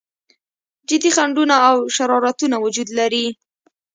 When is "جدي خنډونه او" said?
0.89-1.77